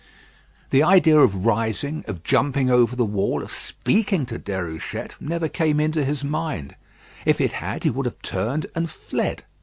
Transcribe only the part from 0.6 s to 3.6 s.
The idea of rising, of jumping over the wall, of